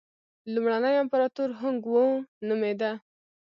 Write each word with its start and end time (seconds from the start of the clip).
لومړنی 0.53 0.95
امپراتور 1.03 1.49
هونګ 1.59 1.81
وو 1.93 2.05
نومېده. 2.47 2.91